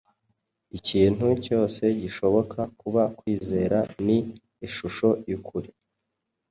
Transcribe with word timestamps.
Ikintu 0.77 1.27
cyose 1.45 1.83
gishoboka 2.01 2.59
kuba 2.79 3.03
kwizera 3.17 3.77
ni 4.05 4.17
ishusho 4.67 5.07
yukuri. 5.29 5.69